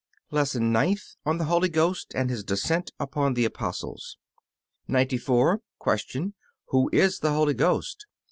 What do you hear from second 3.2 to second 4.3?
THE APOSTLES